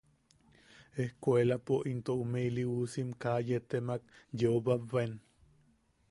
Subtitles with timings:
[1.03, 4.01] Ejkuelapo into ume iliusim kaa yee temak
[4.45, 5.13] yeobaebaen.